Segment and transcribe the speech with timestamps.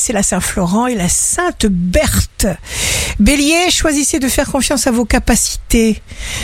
[0.00, 2.46] c'est la Saint-Florent et la Sainte Berthe.
[3.18, 6.00] Bélier, choisissez de faire confiance à vos capacités.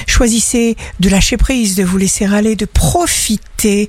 [0.06, 3.88] Choisissez de lâcher prise, de vous laisser aller, de profiter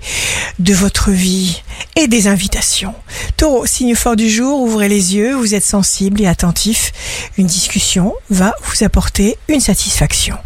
[0.59, 1.61] de votre vie
[1.97, 2.93] et des invitations.
[3.35, 6.93] Taureau, signe fort du jour, ouvrez les yeux, vous êtes sensible et attentif.
[7.37, 10.37] Une discussion va vous apporter une satisfaction.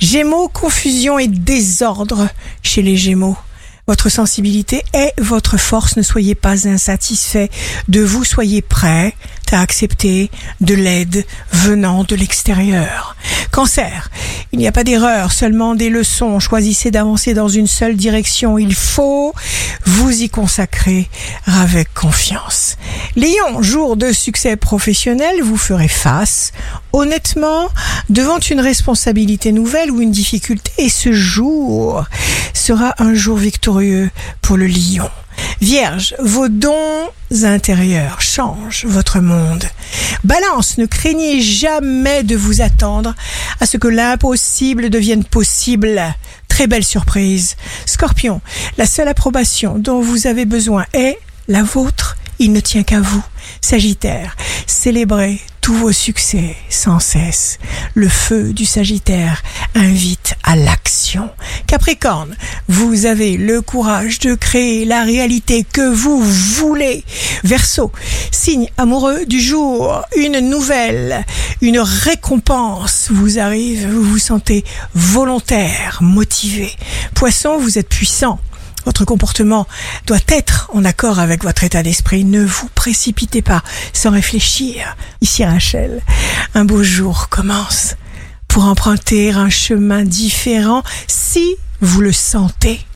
[0.00, 2.28] Gémeaux, confusion et désordre
[2.62, 3.36] chez les Gémeaux.
[3.88, 5.96] Votre sensibilité est votre force.
[5.96, 7.50] Ne soyez pas insatisfait
[7.88, 8.24] de vous.
[8.24, 9.14] Soyez prêt
[9.52, 13.16] à accepter de l'aide venant de l'extérieur.
[13.50, 14.10] Cancer.
[14.52, 16.40] Il n'y a pas d'erreur, seulement des leçons.
[16.40, 18.58] Choisissez d'avancer dans une seule direction.
[18.58, 19.34] Il faut
[19.84, 21.08] vous y consacrer
[21.46, 22.76] avec confiance.
[23.16, 26.52] Lion, jour de succès professionnel, vous ferez face
[26.92, 27.68] honnêtement
[28.08, 32.04] devant une responsabilité nouvelle ou une difficulté et ce jour
[32.62, 34.08] sera un jour victorieux
[34.40, 35.10] pour le lion.
[35.60, 37.08] Vierge, vos dons
[37.42, 39.64] intérieurs changent votre monde.
[40.22, 43.16] Balance, ne craignez jamais de vous attendre
[43.58, 46.00] à ce que l'impossible devienne possible.
[46.46, 47.56] Très belle surprise.
[47.84, 48.40] Scorpion,
[48.78, 52.16] la seule approbation dont vous avez besoin est la vôtre.
[52.38, 53.24] Il ne tient qu'à vous.
[53.60, 54.36] Sagittaire,
[54.68, 57.58] célébrez tous vos succès sans cesse.
[57.94, 59.42] Le feu du Sagittaire
[59.74, 60.91] invite à l'action.
[62.68, 67.04] Vous avez le courage de créer la réalité que vous voulez.
[67.44, 67.92] Verseau,
[68.32, 71.24] signe amoureux du jour, une nouvelle,
[71.60, 74.64] une récompense vous arrive, vous vous sentez
[74.94, 76.72] volontaire, motivé.
[77.14, 78.40] Poisson, vous êtes puissant.
[78.84, 79.68] Votre comportement
[80.06, 82.24] doit être en accord avec votre état d'esprit.
[82.24, 84.96] Ne vous précipitez pas sans réfléchir.
[85.20, 86.02] Ici Rachel,
[86.54, 87.94] un beau jour commence
[88.48, 92.86] pour emprunter un chemin différent si vous le sentez.